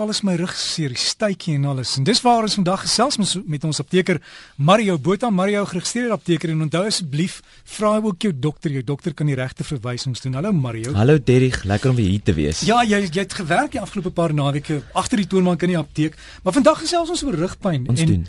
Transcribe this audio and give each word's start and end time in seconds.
val 0.00 0.12
is 0.14 0.22
my 0.24 0.32
rug 0.40 0.52
seer, 0.56 0.94
stytjie 0.96 1.58
en 1.58 1.66
alles. 1.74 1.92
En 2.00 2.06
dis 2.08 2.20
waar 2.24 2.46
ons 2.46 2.54
vandag 2.56 2.86
gesels 2.86 3.18
met, 3.20 3.32
met 3.52 3.64
ons 3.68 3.80
apteker 3.82 4.20
Mario 4.56 4.96
Botha, 4.98 5.28
Mario 5.34 5.66
geregistreerde 5.68 6.16
apteker 6.16 6.54
en 6.54 6.64
onthou 6.64 6.86
asseblief 6.88 7.40
vra 7.74 7.92
ook 7.98 8.24
jou 8.24 8.32
dokter, 8.46 8.72
jou 8.78 8.84
dokter 8.92 9.12
kan 9.16 9.28
die 9.28 9.36
regte 9.36 9.66
verwysings 9.66 10.24
doen. 10.24 10.38
Hallo 10.38 10.54
Mario. 10.56 10.94
Hallo 10.96 11.18
Derrick, 11.20 11.60
lekker 11.68 11.92
om 11.92 11.98
weer 12.00 12.14
hier 12.14 12.24
te 12.24 12.36
wees. 12.38 12.62
Ja, 12.64 12.80
jy 12.86 13.02
jy 13.10 13.26
het 13.26 13.36
gewerk 13.36 13.74
die 13.76 13.82
afgelope 13.82 14.14
paar 14.16 14.32
naweke 14.36 14.80
agter 14.96 15.20
die 15.20 15.28
toonbank 15.28 15.68
in 15.68 15.74
die 15.74 15.80
apteek, 15.80 16.16
maar 16.44 16.56
vandag 16.56 16.80
gesels 16.86 17.12
ons 17.12 17.26
oor 17.26 17.36
rugpyn 17.44 17.84
ons 17.90 18.00
en 18.00 18.14
doen. 18.14 18.24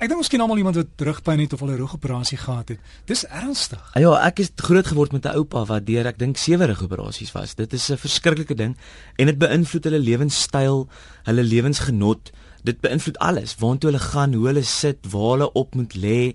Ek 0.00 0.08
dink 0.08 0.22
ons 0.22 0.30
ken 0.32 0.40
almal 0.40 0.62
iemand 0.62 0.78
wat 0.78 1.02
rugpyn 1.04 1.42
het 1.42 1.52
of 1.52 1.60
al 1.60 1.74
'n 1.74 1.76
rugoperasie 1.76 2.38
gehad 2.40 2.68
het. 2.72 2.78
Dis 3.04 3.26
ernstig. 3.28 3.90
Ja, 4.00 4.16
ek 4.26 4.38
is 4.38 4.48
groot 4.56 4.86
geword 4.86 5.12
met 5.12 5.26
'n 5.26 5.36
oupa 5.36 5.64
wat 5.64 5.86
deur 5.86 6.06
ek 6.06 6.18
dink 6.18 6.36
sewe 6.36 6.64
rugoperasies 6.64 7.32
was. 7.32 7.54
Dit 7.54 7.72
is 7.72 7.90
'n 7.90 7.96
verskriklike 7.96 8.54
ding 8.54 8.76
en 9.16 9.26
dit 9.26 9.38
beïnvloed 9.38 9.84
hulle 9.84 9.98
lewenstyl, 9.98 10.88
hulle 11.24 11.42
lewensgenot. 11.42 12.30
Dit 12.64 12.80
beïnvloed 12.80 13.18
alles, 13.18 13.56
waartoe 13.58 13.90
hulle 13.90 14.02
gaan, 14.02 14.32
hoe 14.32 14.46
hulle 14.46 14.62
sit, 14.62 14.98
waar 15.10 15.30
hulle 15.30 15.52
op 15.52 15.74
moet 15.74 15.94
lê. 15.94 16.34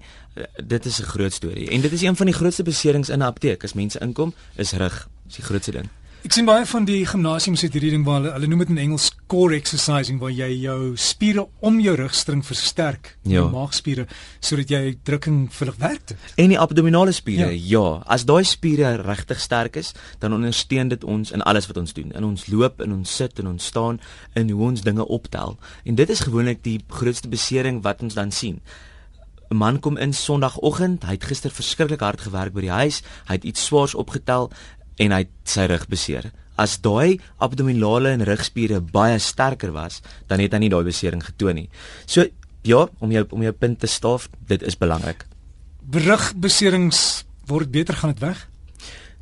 Dit 0.64 0.86
is 0.86 1.00
'n 1.00 1.04
groot 1.04 1.34
storie. 1.34 1.70
En 1.70 1.82
dit 1.82 1.92
is 1.92 2.02
een 2.02 2.16
van 2.16 2.26
die 2.26 2.36
grootste 2.36 2.64
beserings 2.64 3.10
in 3.10 3.20
'n 3.20 3.26
apteek 3.26 3.64
as 3.64 3.74
mense 3.74 4.00
inkom, 4.00 4.34
is 4.56 4.74
rug. 4.74 5.10
Dis 5.26 5.36
die 5.36 5.44
grootste 5.44 5.72
ding. 5.72 5.90
Ek 6.26 6.34
sien 6.34 6.48
baie 6.48 6.64
van 6.66 6.88
die 6.88 7.04
gimnasiums 7.06 7.62
het 7.62 7.76
hierdie 7.78 7.92
ding 7.94 8.02
waar 8.02 8.16
hulle, 8.18 8.32
hulle 8.34 8.48
noem 8.50 8.64
dit 8.64 8.70
in 8.74 8.80
Engels 8.82 9.12
core 9.30 9.54
exercising 9.60 10.18
waar 10.18 10.32
jy 10.34 10.48
jou 10.64 10.96
spiere 10.98 11.44
om 11.62 11.76
jou 11.78 11.94
rugstring 12.00 12.42
versterk, 12.48 13.12
ja. 13.22 13.36
jou 13.36 13.44
maagspiere 13.52 14.08
sodat 14.40 14.74
jy 14.74 14.96
drukking 15.06 15.44
vinnig 15.54 15.78
werk. 15.84 16.16
En 16.42 16.50
die 16.50 16.58
abdominale 16.58 17.14
spiere, 17.14 17.52
ja. 17.54 17.60
ja. 17.76 17.84
As 18.10 18.26
daai 18.26 18.42
spiere 18.42 18.96
regtig 19.04 19.44
sterk 19.44 19.78
is, 19.84 19.94
dan 20.18 20.34
ondersteun 20.34 20.90
dit 20.96 21.06
ons 21.06 21.30
in 21.30 21.46
alles 21.46 21.70
wat 21.70 21.78
ons 21.84 21.94
doen. 21.94 22.10
In 22.18 22.26
ons 22.32 22.48
loop, 22.50 22.82
in 22.82 22.98
ons 22.98 23.16
sit 23.22 23.46
en 23.46 23.54
ons 23.54 23.70
staan, 23.70 24.02
in 24.34 24.50
hoe 24.50 24.66
ons 24.72 24.82
dinge 24.82 25.06
optel. 25.06 25.60
En 25.86 26.02
dit 26.02 26.10
is 26.10 26.26
gewoonlik 26.26 26.66
die 26.66 26.80
grootste 26.90 27.30
besering 27.30 27.84
wat 27.86 28.02
ons 28.02 28.18
dan 28.18 28.34
sien. 28.34 28.64
'n 29.52 29.58
Man 29.58 29.80
kom 29.80 29.98
in 29.98 30.14
Sondagoggend, 30.14 31.04
hy 31.06 31.12
het 31.20 31.26
gister 31.30 31.52
verskriklik 31.54 32.02
hard 32.02 32.22
gewerk 32.26 32.54
by 32.54 32.64
die 32.66 32.74
huis, 32.74 33.04
hy 33.30 33.38
het 33.38 33.46
iets 33.46 33.66
swaars 33.66 33.94
opgetel 33.94 34.50
en 35.02 35.16
hy 35.16 35.26
sy 35.48 35.68
rug 35.72 35.86
beseer. 35.92 36.32
As 36.56 36.78
daai 36.80 37.20
abdominale 37.44 38.14
en 38.16 38.24
rugspiere 38.28 38.80
baie 38.80 39.20
sterker 39.20 39.74
was, 39.76 40.02
dan 40.30 40.40
het 40.40 40.56
hy 40.56 40.64
nie 40.64 40.72
daai 40.72 40.86
besering 40.88 41.24
getoon 41.24 41.60
nie. 41.60 41.70
So 42.08 42.28
ja, 42.66 42.86
om 43.00 43.12
jou 43.12 43.26
om 43.36 43.44
jou 43.46 43.54
punt 43.54 43.80
te 43.84 43.90
staaf, 43.92 44.30
dit 44.50 44.64
is 44.66 44.78
belangrik. 44.80 45.26
Rugbeserings 45.92 47.26
word 47.46 47.72
beter 47.72 47.98
gaan 48.00 48.16
dit 48.16 48.24
weg? 48.24 48.48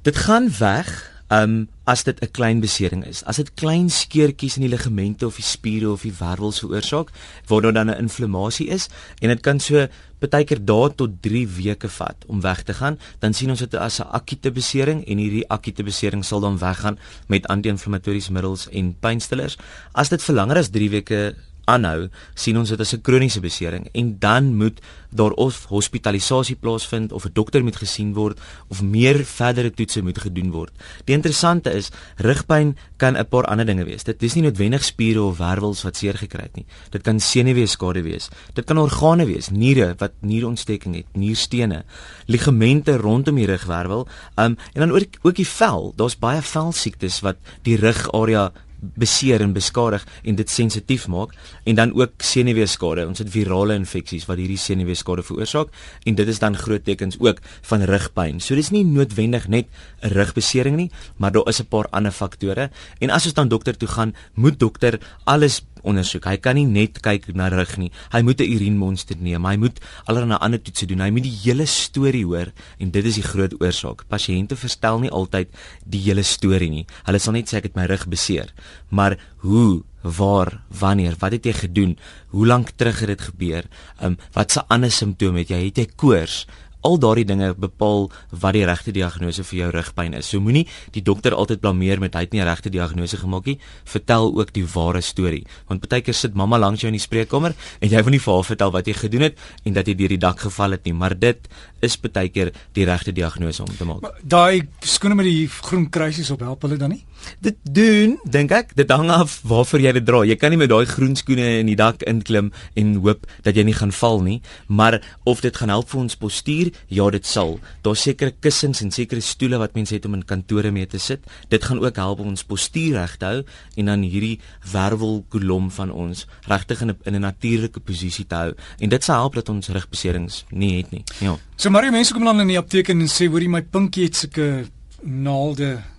Dit 0.03 0.19
gaan 0.27 0.51
weg 0.59 0.91
um 1.33 1.65
as 1.85 2.03
dit 2.03 2.19
'n 2.21 2.31
klein 2.31 2.59
besering 2.59 3.05
is. 3.05 3.23
As 3.23 3.35
dit 3.35 3.53
klein 3.53 3.89
skeurtjies 3.89 4.55
in 4.55 4.61
die 4.61 4.69
ligamente 4.69 5.25
of 5.25 5.35
die 5.35 5.43
spiere 5.43 5.91
of 5.91 6.01
die 6.01 6.13
wervels 6.19 6.59
veroorsaak, 6.59 7.11
waar 7.47 7.61
daar 7.61 7.73
dan 7.73 7.89
'n 7.89 7.97
inflammasie 7.97 8.67
is 8.67 8.89
en 9.21 9.29
dit 9.29 9.41
kan 9.41 9.59
so 9.59 9.87
partykeer 10.19 10.65
dae 10.65 10.95
tot 10.95 11.21
3 11.21 11.47
weke 11.47 11.89
vat 11.89 12.25
om 12.27 12.41
weg 12.41 12.63
te 12.63 12.73
gaan, 12.73 12.99
dan 13.19 13.33
sien 13.33 13.49
ons 13.49 13.59
dit 13.59 13.75
as 13.75 13.99
'n 13.99 14.07
akute 14.11 14.51
besering 14.51 15.05
en 15.07 15.17
hierdie 15.17 15.47
akute 15.49 15.83
besering 15.83 16.23
sal 16.25 16.39
dan 16.39 16.57
weggaan 16.57 16.97
met 17.27 17.47
anti-inflammatoriese 17.47 18.31
middels 18.31 18.69
en 18.69 18.95
pynstillers. 18.99 19.57
As 19.93 20.09
dit 20.09 20.23
vir 20.23 20.35
langer 20.35 20.57
as 20.57 20.69
3 20.69 20.89
weke 20.89 21.35
aanhou, 21.65 22.09
sien 22.35 22.57
ons 22.57 22.69
dit 22.69 22.79
as 22.79 22.93
'n 22.93 23.01
kroniese 23.01 23.39
besering 23.39 23.87
en 23.93 24.19
dan 24.19 24.55
moet 24.55 24.81
daar 25.13 25.31
of 25.31 25.65
hospitalisasie 25.69 26.55
plaasvind 26.55 27.11
of 27.11 27.25
'n 27.25 27.33
dokter 27.33 27.63
moet 27.63 27.75
gesien 27.75 28.13
word 28.13 28.39
of 28.67 28.81
meer 28.81 29.25
verdere 29.25 29.71
toetse 29.71 30.01
moet 30.01 30.17
gedoen 30.17 30.51
word. 30.51 30.71
Die 31.05 31.15
interessante 31.15 31.71
is, 31.71 31.89
rugpyn 32.17 32.77
kan 32.97 33.17
'n 33.17 33.27
paar 33.27 33.45
ander 33.45 33.65
dinge 33.65 33.85
wees. 33.85 34.03
Dit 34.03 34.23
is 34.23 34.33
nie 34.33 34.43
noodwendig 34.43 34.83
spiere 34.83 35.21
of 35.21 35.37
wervels 35.37 35.83
wat 35.83 35.97
seer 35.97 36.17
gekry 36.17 36.43
het 36.43 36.55
nie. 36.55 36.65
Dit 36.89 37.01
kan 37.01 37.19
senuweeskade 37.19 38.01
wees. 38.01 38.29
Dit 38.53 38.65
kan 38.65 38.77
organe 38.77 39.25
wees, 39.25 39.49
niere 39.49 39.95
wat 39.97 40.11
nierontsteking 40.21 40.95
het, 40.95 41.05
nierstene, 41.13 41.83
ligamente 42.25 42.97
rondom 42.97 43.35
die 43.35 43.45
rugwervel, 43.45 44.07
um, 44.35 44.57
en 44.73 44.79
dan 44.79 44.91
ook 44.91 45.17
ook 45.21 45.35
die 45.35 45.47
vel. 45.47 45.93
Daar's 45.95 46.19
baie 46.19 46.41
velsiektes 46.41 47.19
wat 47.19 47.37
die 47.61 47.75
rugarea 47.75 48.51
beseer 48.95 49.41
en 49.41 49.53
beskadig 49.53 50.05
en 50.23 50.35
dit 50.35 50.49
sensitief 50.49 51.07
maak 51.07 51.33
en 51.63 51.75
dan 51.75 51.93
ook 51.95 52.21
senuweeskade. 52.23 53.07
Ons 53.07 53.23
het 53.23 53.31
virale 53.33 53.75
infeksies 53.79 54.27
wat 54.29 54.37
hierdie 54.41 54.59
senuweeskade 54.59 55.23
veroorsaak 55.23 55.73
en 56.03 56.15
dit 56.15 56.27
is 56.27 56.39
dan 56.39 56.57
groot 56.57 56.83
tekens 56.83 57.19
ook 57.19 57.41
van 57.69 57.85
rugpyn. 57.89 58.39
So 58.39 58.55
dis 58.55 58.71
nie 58.71 58.85
noodwendig 58.85 59.47
net 59.47 59.67
'n 60.01 60.13
rugbesering 60.13 60.75
nie, 60.75 60.91
maar 61.17 61.31
daar 61.31 61.47
is 61.47 61.61
'n 61.61 61.67
paar 61.69 61.87
ander 61.91 62.11
faktore 62.11 62.69
en 62.99 63.09
as 63.09 63.25
ons 63.25 63.33
dan 63.33 63.47
dokter 63.47 63.77
toe 63.77 63.87
gaan, 63.87 64.15
moet 64.33 64.59
dokter 64.59 64.99
alles 65.23 65.61
ondersoek. 65.83 66.25
Hy 66.25 66.37
kan 66.43 66.55
nie 66.55 66.65
net 66.65 66.99
kyk 67.03 67.29
na 67.35 67.49
rug 67.53 67.77
nie. 67.77 67.91
Hy 68.11 68.21
moet 68.21 68.41
'n 68.41 68.51
urinemonster 68.55 69.17
neem. 69.19 69.45
Hy 69.45 69.55
moet 69.57 69.79
allerlei 70.05 70.37
ander 70.39 70.61
toetse 70.61 70.85
doen. 70.85 71.01
Hy 71.01 71.11
moet 71.11 71.23
die 71.23 71.39
hele 71.43 71.65
storie 71.65 72.25
hoor 72.25 72.51
en 72.79 72.91
dit 72.91 73.05
is 73.05 73.15
die 73.15 73.23
groot 73.23 73.53
oorsaak. 73.61 74.07
Pasiënte 74.07 74.55
verstel 74.55 74.99
nie 74.99 75.11
altyd 75.11 75.47
die 75.85 76.01
hele 76.01 76.23
storie 76.23 76.69
nie. 76.69 76.85
Hulle 77.05 77.19
sal 77.19 77.33
net 77.33 77.49
sê 77.49 77.57
ek 77.57 77.63
het 77.63 77.75
my 77.75 77.85
rug 77.85 78.07
beseer. 78.07 78.53
Maar 78.89 79.17
hoe 79.37 79.83
waar 80.03 80.61
wanneer 80.67 81.15
wat 81.19 81.31
het 81.31 81.45
jy 81.45 81.53
gedoen 81.53 81.97
hoe 82.35 82.47
lank 82.47 82.75
terug 82.75 82.99
het 82.99 83.07
dit 83.07 83.21
gebeur 83.21 83.63
um, 84.03 84.17
wat 84.35 84.51
se 84.51 84.63
ander 84.67 84.91
simptome 84.91 85.39
het 85.39 85.49
jy 85.49 85.61
het 85.65 85.77
jy 85.77 85.87
koors 85.95 86.45
al 86.83 86.99
daardie 86.99 87.25
dinge 87.25 87.53
bepaal 87.55 88.09
wat 88.29 88.53
die 88.53 88.65
regte 88.67 88.93
diagnose 88.95 89.43
vir 89.47 89.59
jou 89.59 89.69
rugpyn 89.73 90.13
is. 90.17 90.29
So 90.29 90.43
moenie 90.43 90.65
die 90.95 91.03
dokter 91.05 91.35
altyd 91.35 91.61
blameer 91.63 92.01
met 92.03 92.15
hy 92.15 92.25
het 92.25 92.33
nie 92.33 92.41
'n 92.41 92.47
regte 92.47 92.69
diagnose 92.69 93.17
gemaak 93.17 93.45
nie. 93.45 93.59
Vertel 93.85 94.33
ook 94.35 94.53
die 94.53 94.65
ware 94.65 95.01
storie. 95.01 95.45
Want 95.67 95.87
baie 95.87 96.01
keer 96.01 96.13
sit 96.13 96.33
mamma 96.35 96.57
langs 96.57 96.81
jou 96.81 96.87
in 96.87 96.97
die 96.97 97.07
spreekkamer 97.07 97.53
en 97.79 97.89
jy 97.89 98.03
wil 98.03 98.11
nie 98.11 98.19
vir 98.19 98.33
haar 98.33 98.43
vertel 98.43 98.71
wat 98.71 98.85
jy 98.87 98.93
gedoen 98.93 99.21
het 99.21 99.37
en 99.65 99.73
dat 99.73 99.87
jy 99.87 99.95
deur 99.95 100.09
die 100.09 100.17
dak 100.17 100.39
geval 100.39 100.71
het 100.71 100.83
nie, 100.85 100.93
maar 100.93 101.19
dit 101.19 101.37
is 101.81 101.97
baie 101.97 102.29
keer 102.29 102.51
die 102.73 102.85
regte 102.85 103.11
diagnose 103.11 103.63
om 103.63 103.77
te 103.77 103.85
maak. 103.85 104.01
Daai 104.23 104.67
skoene 104.79 105.15
met 105.15 105.25
die 105.25 105.47
groen 105.47 105.89
kruisies 105.89 106.31
op 106.31 106.39
help 106.39 106.61
hulle 106.61 106.77
dan 106.77 106.89
nie? 106.89 107.05
Dit 107.39 107.57
doen, 107.63 108.17
dink 108.25 108.51
ek, 108.51 108.75
dit 108.75 108.89
hang 108.89 109.09
af 109.09 109.41
waarvoor 109.43 109.79
jy 109.79 109.91
dit 109.91 110.05
dra. 110.05 110.23
Jy 110.23 110.35
kan 110.35 110.49
nie 110.49 110.57
met 110.57 110.69
daai 110.69 110.85
groen 110.85 111.15
skoene 111.15 111.59
in 111.59 111.67
die 111.67 111.75
dak 111.79 112.01
inklim 112.01 112.51
en 112.75 112.95
hoop 113.03 113.27
dat 113.43 113.55
jy 113.55 113.63
nie 113.63 113.77
gaan 113.77 113.91
val 113.91 114.21
nie, 114.21 114.41
maar 114.67 115.01
of 115.25 115.41
dit 115.41 115.55
gaan 115.55 115.69
help 115.69 115.89
vir 115.89 115.99
ons 115.99 116.15
postuur 116.15 116.71
Ja, 116.87 117.09
dit 117.09 117.25
sal. 117.25 117.57
Daar's 117.85 118.03
sekere 118.05 118.33
kussings 118.43 118.81
en 118.83 118.91
sekere 118.93 119.21
stoele 119.23 119.57
wat 119.61 119.75
mense 119.77 119.95
het 119.95 120.05
om 120.05 120.17
in 120.17 120.25
kantore 120.27 120.71
mee 120.71 120.87
te 120.89 120.99
sit. 120.99 121.25
Dit 121.49 121.63
gaan 121.63 121.81
ook 121.83 121.95
help 121.95 122.19
om 122.19 122.33
ons 122.33 122.45
postuur 122.47 122.97
reg 122.99 123.15
te 123.17 123.25
hou 123.29 123.39
en 123.79 123.91
dan 123.91 124.05
hierdie 124.05 124.39
wervelkolom 124.71 125.71
van 125.73 125.91
ons 125.91 126.25
regtig 126.49 126.81
in 126.81 126.89
'n 126.91 126.97
in 127.05 127.15
'n 127.15 127.21
natuurlike 127.21 127.79
posisie 127.79 128.25
te 128.25 128.35
hou. 128.35 128.53
En 128.79 128.89
dit 128.89 129.03
sal 129.03 129.15
help 129.15 129.35
dat 129.35 129.49
ons 129.49 129.67
rugbeserings 129.67 130.45
nie 130.49 130.77
het 130.77 130.91
nie. 130.91 131.03
Ja. 131.19 131.37
So 131.55 131.69
maar 131.69 131.91
mense 131.91 132.13
kom 132.13 132.23
dan 132.23 132.39
in 132.39 132.47
die 132.47 132.57
apteek 132.57 132.89
en 132.89 133.07
sê, 133.07 133.27
"Hoorie, 133.29 133.49
my 133.49 133.61
pinkie 133.61 134.03
het 134.03 134.15
sulke 134.15 134.65
naalde." 135.01 135.92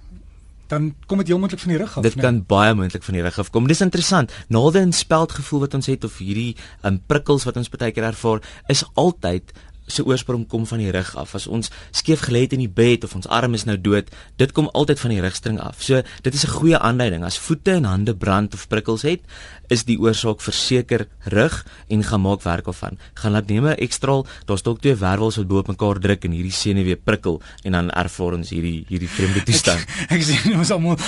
Dan 0.67 0.95
kom 1.07 1.19
dit 1.19 1.29
heel 1.29 1.39
moontlik 1.39 1.61
van 1.61 1.71
die 1.75 1.79
rug 1.79 1.97
af. 1.97 2.03
Dit 2.03 2.15
nee? 2.15 2.25
kan 2.25 2.41
baie 2.47 2.75
moontlik 2.75 3.03
van 3.03 3.15
die 3.15 3.23
rug 3.23 3.39
af 3.39 3.51
kom. 3.51 3.67
Dis 3.69 3.81
interessant. 3.85 4.33
Naalde 4.49 4.79
en 4.79 4.93
speldgevoel 4.93 5.61
wat 5.67 5.75
ons 5.75 5.87
het 5.87 6.05
of 6.05 6.19
hierdie 6.19 6.57
um, 6.83 7.01
prikkels 7.07 7.45
wat 7.45 7.57
ons 7.61 7.69
baie 7.69 7.93
keer 7.93 8.09
ervaar, 8.11 8.43
is 8.73 8.85
altyd 8.95 9.53
se 9.87 10.05
oorsprong 10.05 10.47
kom 10.49 10.67
van 10.67 10.79
die 10.79 10.91
rug 10.91 11.15
af. 11.17 11.35
As 11.35 11.47
ons 11.47 11.71
skeef 11.93 12.25
gelê 12.29 12.45
het 12.47 12.53
in 12.57 12.63
die 12.65 12.71
bed 12.71 13.05
of 13.05 13.15
ons 13.15 13.29
arm 13.29 13.55
is 13.55 13.67
nou 13.69 13.77
dood, 13.81 14.11
dit 14.41 14.53
kom 14.53 14.71
altyd 14.73 15.01
van 15.01 15.15
die 15.15 15.21
rugstring 15.21 15.61
af. 15.61 15.83
So 15.83 16.03
dit 16.23 16.35
is 16.35 16.45
'n 16.45 16.57
goeie 16.57 16.79
aanduiding. 16.79 17.25
As 17.25 17.39
voete 17.39 17.73
en 17.73 17.85
hande 17.85 18.15
brand 18.15 18.55
of 18.55 18.69
prikkels 18.69 19.03
het, 19.03 19.21
is 19.69 19.85
die 19.85 19.99
oorsaak 19.99 20.41
verseker 20.41 21.07
rug 21.25 21.65
en 21.89 22.05
gaan 22.05 22.21
maak 22.21 22.43
werk 22.43 22.67
of 22.67 22.77
van. 22.77 22.99
Gaan 23.15 23.33
laat 23.33 23.49
neem 23.49 23.67
'n 23.67 23.77
ekstraal, 23.77 24.27
daar's 24.47 24.63
dalk 24.63 24.81
twee 24.81 24.95
wervels 24.95 25.37
wat 25.37 25.49
bo 25.49 25.59
op 25.59 25.69
mekaar 25.69 25.99
druk 25.99 26.25
en 26.25 26.33
hierdie 26.33 26.53
senuwee 26.53 26.97
prikkel 26.97 27.43
en 27.65 27.73
dan 27.73 27.91
ervaar 27.91 28.33
ons 28.33 28.51
hierdie 28.51 28.85
hierdie 28.89 29.09
vreemde 29.09 29.43
toestand. 29.43 29.81
ek, 29.81 30.11
ek 30.17 30.23
sien 30.23 30.57
ons 30.57 30.71
almal 30.71 30.99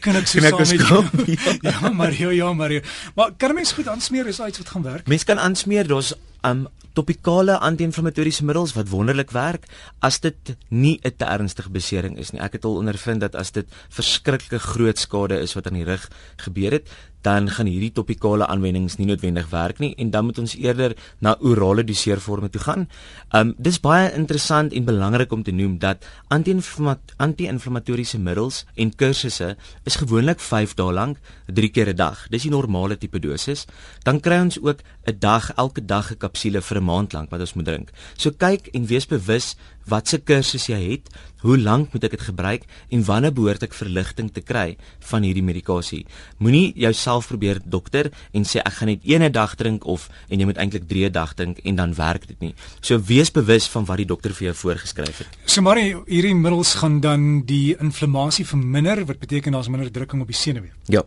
kan 0.00 0.16
ek 0.16 0.26
so 0.26 0.40
kan 0.40 0.60
ek 0.60 0.66
saam 0.66 0.78
met 0.78 0.88
jou. 0.88 1.02
ja, 1.62 2.10
ja, 2.10 2.30
ja, 2.30 2.52
maar 2.52 2.72
maar 3.14 3.32
kan 3.36 3.54
mens 3.54 3.72
goed 3.72 3.88
aansmeer 3.88 4.26
is 4.26 4.40
iets 4.40 4.58
wat 4.58 4.68
gaan 4.68 4.82
werk? 4.82 5.06
Mens 5.06 5.24
kan 5.24 5.38
aansmeer, 5.38 5.86
daar's 5.86 6.14
um 6.42 6.68
topikale 6.94 7.58
anti-inflammatoriese 7.58 8.44
middels 8.46 8.74
wat 8.76 8.88
wonderlik 8.88 9.34
werk 9.34 9.66
as 10.00 10.20
dit 10.20 10.56
nie 10.70 10.98
'n 11.02 11.16
te 11.16 11.24
ernstige 11.24 11.70
besering 11.70 12.18
is 12.18 12.30
nie. 12.32 12.40
Ek 12.40 12.52
het 12.52 12.64
al 12.64 12.76
ondervind 12.76 13.20
dat 13.20 13.34
as 13.34 13.50
dit 13.50 13.66
verskriklike 13.90 14.58
groot 14.58 14.98
skade 14.98 15.40
is 15.40 15.54
wat 15.54 15.66
aan 15.66 15.78
die 15.78 15.84
rug 15.84 16.08
gebeur 16.36 16.72
het, 16.72 16.88
dan 17.24 17.48
gaan 17.50 17.68
hierdie 17.70 17.92
topikale 17.96 18.46
aanwendings 18.46 18.98
nie 19.00 19.08
noodwendig 19.08 19.48
werk 19.52 19.80
nie 19.82 19.94
en 20.00 20.10
dan 20.12 20.28
moet 20.28 20.38
ons 20.42 20.54
eerder 20.60 20.94
na 21.24 21.34
orale 21.40 21.84
doseervorme 21.84 22.50
toe 22.52 22.60
gaan. 22.60 22.86
Um 23.32 23.54
dis 23.58 23.80
baie 23.80 24.10
interessant 24.12 24.72
en 24.72 24.84
belangrik 24.84 25.32
om 25.32 25.42
te 25.42 25.52
noem 25.52 25.78
dat 25.82 26.04
anti-inflammatoriese 26.28 28.18
middels 28.20 28.64
en 28.76 28.92
kursusse 28.94 29.54
is 29.84 29.96
gewoonlik 30.00 30.40
5 30.40 30.74
dae 30.78 30.92
lank, 30.92 31.18
3 31.46 31.70
keer 31.70 31.88
'n 31.88 31.96
dag. 31.96 32.26
Dis 32.30 32.42
die 32.42 32.50
normale 32.50 32.98
tipe 32.98 33.18
dosis. 33.18 33.66
Dan 34.02 34.20
kry 34.20 34.40
ons 34.40 34.60
ook 34.60 34.78
'n 35.06 35.16
dag 35.18 35.52
elke 35.56 35.84
dag 35.84 36.10
'n 36.10 36.16
kapsule 36.16 36.60
vir 36.60 36.78
'n 36.78 36.84
maand 36.84 37.12
lank 37.12 37.30
wat 37.30 37.40
ons 37.40 37.54
moet 37.54 37.64
drink. 37.64 37.90
So 38.16 38.30
kyk 38.30 38.68
en 38.72 38.86
wees 38.86 39.06
bewus 39.06 39.56
watse 39.90 40.18
kursus 40.18 40.68
jy 40.68 40.80
het, 40.90 41.08
hoe 41.44 41.58
lank 41.60 41.92
moet 41.92 42.06
ek 42.08 42.14
dit 42.16 42.24
gebruik 42.24 42.64
en 42.94 43.04
wanneer 43.04 43.34
behoort 43.36 43.66
ek 43.66 43.76
verligting 43.76 44.30
te 44.32 44.40
kry 44.40 44.76
van 45.10 45.26
hierdie 45.26 45.44
medikasie. 45.44 46.04
Moenie 46.40 46.72
jouself 46.80 47.28
probeer 47.28 47.60
dokter 47.64 48.10
en 48.32 48.48
sê 48.48 48.62
ek 48.64 48.78
gaan 48.78 48.92
net 48.94 49.04
een 49.04 49.26
dag 49.32 49.56
drink 49.60 49.84
of 49.84 50.08
en 50.28 50.40
jy 50.40 50.48
moet 50.48 50.60
eintlik 50.62 50.88
3 50.88 51.10
dag 51.12 51.34
drink 51.36 51.60
en 51.64 51.80
dan 51.80 51.96
werk 51.98 52.28
dit 52.28 52.40
nie. 52.40 52.54
So 52.80 52.98
wees 52.98 53.32
bewus 53.32 53.68
van 53.72 53.84
wat 53.88 54.00
die 54.00 54.08
dokter 54.08 54.32
vir 54.32 54.50
jou 54.50 54.56
voorgeskryf 54.64 55.24
het. 55.24 55.36
So 55.44 55.60
maar 55.62 55.80
hierdie 55.80 56.34
middels 56.34 56.74
gaan 56.80 57.00
dan 57.04 57.44
die 57.44 57.76
inflammasie 57.76 58.46
verminder 58.48 59.04
wat 59.04 59.20
beteken 59.20 59.52
daar's 59.52 59.68
minder 59.68 59.92
drukking 59.92 60.24
op 60.24 60.32
die 60.32 60.40
senuwee. 60.40 60.72
Ja 60.88 61.04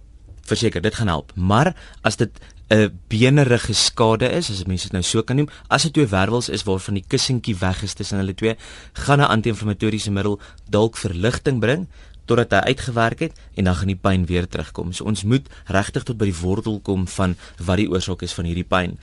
verseker 0.48 0.82
dit 0.82 0.96
gaan 0.96 1.12
help. 1.12 1.34
Maar 1.36 1.74
as 2.08 2.16
dit 2.20 2.40
'n 2.70 3.00
benerige 3.08 3.74
skade 3.74 4.30
is, 4.30 4.50
as 4.50 4.66
mense 4.66 4.84
dit 4.84 4.92
nou 4.92 5.04
so 5.04 5.24
kan 5.24 5.36
noem, 5.36 5.50
as 5.70 5.84
dit 5.84 5.94
twee 5.94 6.08
wervels 6.08 6.50
is 6.50 6.64
waarvan 6.64 6.94
die 7.00 7.06
kussentjie 7.08 7.56
weg 7.56 7.84
is 7.84 7.94
tussen 7.94 8.18
hulle 8.18 8.36
twee, 8.36 8.56
gaan 8.94 9.20
'n 9.20 9.32
anti-inflammatoriese 9.32 10.12
middel 10.12 10.40
dalk 10.70 10.98
verligting 10.98 11.60
bring 11.60 11.88
totdat 12.28 12.54
hy 12.54 12.74
uitgewerk 12.74 13.24
het 13.26 13.40
en 13.56 13.70
dan 13.70 13.76
gaan 13.80 13.92
die 13.92 14.00
pyn 14.00 14.26
weer 14.30 14.48
terugkom. 14.48 14.94
So 14.94 15.08
ons 15.10 15.24
moet 15.24 15.48
regtig 15.72 16.06
tot 16.08 16.20
by 16.20 16.30
die 16.30 16.40
wortel 16.42 16.80
kom 16.86 17.08
van 17.18 17.36
wat 17.58 17.82
die 17.82 17.90
oorsaak 17.90 18.24
is 18.28 18.36
van 18.38 18.46
hierdie 18.50 18.68
pyn. 18.68 18.98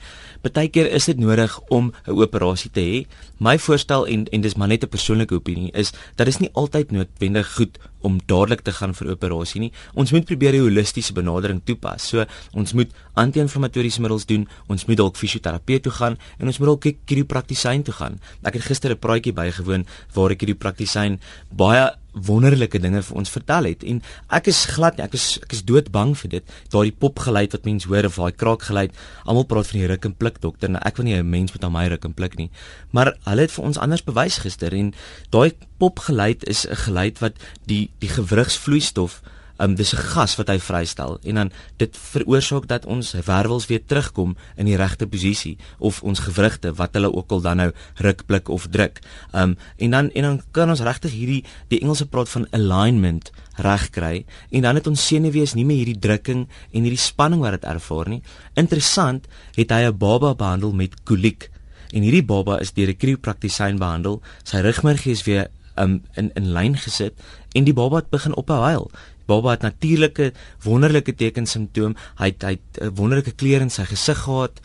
Partykeer 0.45 0.91
is 0.93 1.09
dit 1.09 1.19
nodig 1.19 1.59
om 1.69 1.91
'n 2.07 2.11
operasie 2.11 2.71
te 2.71 2.81
hê. 2.81 3.05
My 3.39 3.57
voorstel 3.57 4.07
en 4.07 4.25
en 4.31 4.41
dis 4.41 4.55
maar 4.55 4.67
net 4.67 4.83
'n 4.83 4.89
persoonlike 4.89 5.35
opinie 5.35 5.71
is 5.73 5.91
dat 6.15 6.25
dit 6.27 6.39
nie 6.39 6.53
altyd 6.53 6.91
noodwendig 6.91 7.53
goed 7.55 7.77
om 8.05 8.19
dadelik 8.25 8.61
te 8.61 8.71
gaan 8.71 8.93
vir 8.93 9.09
operasie 9.15 9.61
nie. 9.61 9.71
Ons 9.93 10.11
moet 10.11 10.25
probeer 10.25 10.53
'n 10.53 10.61
holistiese 10.67 11.13
benadering 11.13 11.61
toepas. 11.63 12.07
So 12.07 12.25
ons 12.53 12.73
moet 12.73 12.91
anti-inflammatoriese 13.13 14.01
middels 14.01 14.25
doen, 14.25 14.47
ons 14.67 14.85
moet 14.85 14.97
dalk 14.97 15.17
fisioterapeut 15.17 15.83
toe 15.83 15.91
gaan 15.91 16.17
en 16.39 16.47
ons 16.47 16.59
moet 16.59 16.67
dalk 16.67 16.95
chiropraktisyn 17.05 17.83
toe 17.83 17.93
gaan. 17.93 18.19
Ek 18.43 18.53
het 18.53 18.63
gister 18.63 18.91
'n 18.91 18.99
praatjie 18.99 19.33
bygewoon 19.33 19.85
waar 20.13 20.31
ek 20.31 20.39
hierdie 20.41 20.61
praktisyn 20.63 21.19
baie 21.49 21.91
wonderlike 22.15 22.79
dinge 22.79 23.01
vir 23.03 23.17
ons 23.19 23.29
vertel 23.29 23.69
het. 23.69 23.83
En 23.83 24.01
ek 24.33 24.47
is 24.51 24.63
glad 24.71 24.99
ek 25.03 25.13
is 25.17 25.37
ek 25.43 25.55
is 25.57 25.63
doodbang 25.67 26.15
vir 26.17 26.31
dit 26.37 26.55
daai 26.73 26.91
pop 26.91 27.19
geluid 27.19 27.51
wat 27.51 27.67
mense 27.67 27.87
hoor 27.91 28.07
of 28.09 28.19
daai 28.21 28.31
kraak 28.31 28.65
geluid 28.69 28.95
almal 29.25 29.47
praat 29.49 29.67
van 29.71 29.79
die 29.79 29.89
ruk 29.91 30.05
en 30.05 30.15
pluk 30.15 30.41
dokter 30.41 30.71
nou 30.71 30.81
ek 30.85 30.97
wil 30.97 31.05
nie 31.05 31.15
'n 31.15 31.29
mens 31.29 31.53
met 31.53 31.63
aan 31.63 31.71
my 31.71 31.87
ruk 31.87 32.05
en 32.05 32.13
pluk 32.13 32.37
nie. 32.37 32.49
Maar 32.91 33.15
hulle 33.25 33.41
het 33.41 33.51
vir 33.51 33.65
ons 33.65 33.77
anders 33.77 34.03
bewys 34.03 34.37
gister 34.39 34.73
en 34.73 34.93
daai 35.29 35.51
pop 35.77 35.99
geluid 35.99 36.43
is 36.47 36.65
'n 36.65 36.75
geluid 36.75 37.19
wat 37.19 37.35
die 37.65 37.91
die 37.99 38.09
gewrigsvloeistof 38.09 39.21
um, 39.57 39.75
dis 39.75 39.93
'n 39.93 39.97
gas 39.97 40.35
wat 40.35 40.47
hy 40.47 40.59
vrystel 40.59 41.19
en 41.23 41.35
dan 41.35 41.51
dit 41.77 41.97
veroorsaak 41.97 42.67
dat 42.67 42.85
ons 42.85 43.11
wervels 43.25 43.67
weer 43.67 43.85
terugkom 43.85 44.35
in 44.55 44.65
die 44.65 44.75
regte 44.75 45.07
posisie 45.07 45.57
of 45.79 46.03
ons 46.03 46.19
gewrigte 46.19 46.73
wat 46.73 46.93
hulle 46.93 47.13
ook 47.13 47.31
al 47.31 47.41
dan 47.41 47.57
nou 47.57 47.71
ruk 47.95 48.25
blik 48.25 48.49
of 48.49 48.67
druk. 48.67 48.99
Um 49.33 49.57
en 49.77 49.91
dan 49.91 50.11
en 50.11 50.23
dan 50.23 50.41
kan 50.51 50.69
ons 50.69 50.81
regtig 50.81 51.11
hierdie 51.11 51.43
die 51.67 51.79
Engelse 51.79 52.05
praat 52.05 52.29
van 52.29 52.47
alignment 52.51 53.31
reg 53.55 53.89
kry 53.89 54.25
en 54.51 54.61
dan 54.61 54.75
het 54.75 54.87
ons 54.87 55.07
senuwees 55.07 55.53
nie 55.53 55.65
meer 55.65 55.85
hierdie 55.85 55.99
drukking 55.99 56.47
en 56.71 56.81
hierdie 56.81 56.99
spanning 56.99 57.41
wat 57.41 57.51
dit 57.51 57.63
ervaar 57.63 58.09
nie. 58.09 58.21
Interessant, 58.53 59.27
het 59.55 59.71
hy 59.71 59.87
'n 59.87 59.97
baba 59.97 60.35
behandel 60.35 60.71
met 60.71 61.03
koliek 61.03 61.49
en 61.93 62.01
hierdie 62.01 62.25
baba 62.25 62.59
is 62.59 62.73
deur 62.73 62.89
'n 62.89 62.97
kriopraktisyn 62.97 63.77
behandel. 63.77 64.21
Sy 64.43 64.57
rugmergie 64.57 65.11
is 65.11 65.23
weer 65.23 65.47
um 65.77 66.03
in 66.15 66.31
in 66.35 66.51
lyn 66.53 66.77
gesit 66.77 67.13
en 67.53 67.63
die 67.63 67.73
baba 67.73 67.95
het 67.95 68.09
begin 68.09 68.35
ophou 68.35 68.61
huil. 68.63 68.91
Baba 69.25 69.55
het 69.55 69.61
natuurlike 69.61 70.31
wonderlike 70.63 71.15
tekensimptoom. 71.15 71.95
Hy 72.17 72.25
het 72.25 72.43
hy 72.43 72.57
'n 72.81 72.95
wonderlike 72.95 73.35
kleur 73.35 73.61
in 73.61 73.69
sy 73.69 73.83
gesig 73.83 74.17
gehad. 74.17 74.61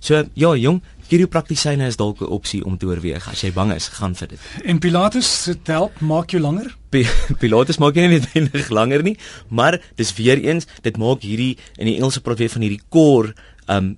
So 0.00 0.24
ja, 0.34 0.56
jong, 0.56 0.82
chiropraktisyne 1.08 1.86
is 1.86 1.96
dalk 1.96 2.20
'n 2.20 2.32
opsie 2.32 2.64
om 2.64 2.78
te 2.78 2.86
oorweeg 2.86 3.28
as 3.28 3.42
jy 3.42 3.52
bang 3.52 3.72
is, 3.72 3.88
gaan 3.88 4.14
vir 4.14 4.28
dit. 4.28 4.40
En 4.64 4.78
Pilates 4.78 5.42
se 5.42 5.54
help 5.64 6.00
maak 6.00 6.30
jou 6.30 6.40
langer? 6.42 6.74
Pilates 7.42 7.78
maak 7.78 7.94
jou 7.94 8.08
nie 8.08 8.20
net 8.34 8.70
langer 8.70 9.02
nie, 9.02 9.16
maar 9.48 9.80
dis 9.96 10.14
weer 10.14 10.38
eens, 10.38 10.66
dit 10.82 10.96
maak 10.96 11.22
hierdie 11.22 11.56
in 11.78 11.86
die 11.86 11.96
Engelse 11.96 12.20
praat 12.20 12.38
weer 12.38 12.50
van 12.50 12.62
hierdie 12.62 12.82
core 12.88 13.34
um 13.68 13.96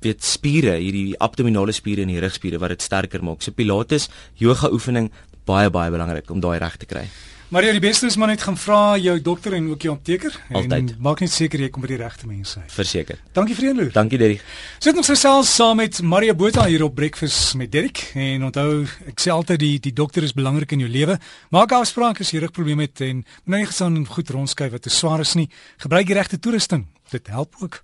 weet 0.00 0.24
spiere, 0.24 0.78
hierdie 0.80 1.16
abdominale 1.20 1.72
spiere 1.72 2.02
en 2.02 2.08
die 2.08 2.20
rugspiere 2.20 2.58
wat 2.58 2.72
dit 2.74 2.82
sterker 2.82 3.22
maak. 3.24 3.42
So 3.42 3.52
Pilates, 3.52 4.08
yoga 4.36 4.70
oefening 4.72 5.10
baie 5.46 5.70
baie 5.70 5.90
belangrik 5.90 6.30
om 6.30 6.40
daai 6.40 6.58
reg 6.58 6.76
te 6.76 6.86
kry. 6.86 7.08
Maar 7.50 7.64
ja, 7.64 7.72
die 7.74 7.82
beste 7.82 8.06
is 8.06 8.14
maar 8.16 8.28
net 8.30 8.42
gaan 8.46 8.54
vra 8.54 8.96
jou 9.02 9.16
dokter 9.26 9.56
en 9.56 9.64
ook 9.72 9.82
jou 9.82 9.94
apteker 9.96 10.36
Altyd. 10.52 10.72
en 10.72 10.90
maak 11.02 11.18
net 11.20 11.32
seker 11.34 11.58
jy 11.64 11.70
kom 11.74 11.82
by 11.82 11.88
die 11.90 11.98
regte 11.98 12.28
mense 12.30 12.60
uit. 12.60 12.70
Verseker. 12.70 13.18
Dankie 13.34 13.56
vir 13.58 13.64
jou. 13.64 13.88
Dankie 13.90 14.20
Derrick. 14.22 14.44
Sit 14.78 14.94
ons 14.94 15.10
gesels 15.10 15.50
saam 15.56 15.80
met 15.82 15.98
Maria 16.02 16.34
Botha 16.34 16.68
hier 16.70 16.84
op 16.86 16.94
Breakfast 16.94 17.56
met 17.58 17.72
Derrick 17.74 18.04
en 18.14 18.46
onthou 18.46 18.84
ek 19.10 19.18
sê 19.18 19.34
altyd 19.34 19.58
die 19.64 19.72
die 19.82 19.92
dokter 19.92 20.22
is 20.22 20.36
belangrik 20.38 20.76
in 20.78 20.86
jou 20.86 20.92
lewe. 20.94 21.18
Maak 21.50 21.74
afsprake 21.74 22.22
as 22.22 22.30
jy 22.30 22.44
rugprobleme 22.44 22.86
het 22.86 23.02
en 23.02 23.24
moenie 23.44 23.66
gesaan 23.66 23.98
en 23.98 24.06
goed 24.06 24.30
rondskuif 24.30 24.70
wat 24.78 24.86
te 24.86 24.94
swaar 24.94 25.26
is 25.26 25.34
nie. 25.34 25.50
Gebruik 25.82 26.06
die 26.06 26.14
regte 26.22 26.38
toerusting. 26.38 26.86
Dit 27.10 27.26
help 27.34 27.58
ook. 27.58 27.82